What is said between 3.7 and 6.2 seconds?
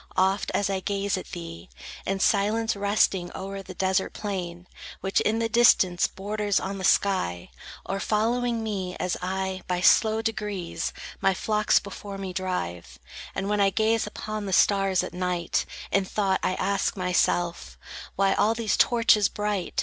desert plain, Which in the distance